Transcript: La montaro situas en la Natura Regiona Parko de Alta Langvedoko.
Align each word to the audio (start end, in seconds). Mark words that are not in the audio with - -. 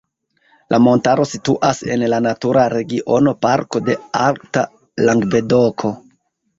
La 0.73 0.79
montaro 0.85 1.27
situas 1.31 1.83
en 1.97 2.07
la 2.15 2.21
Natura 2.29 2.65
Regiona 2.77 3.37
Parko 3.49 3.85
de 3.93 4.01
Alta 4.27 4.69
Langvedoko. 5.07 5.99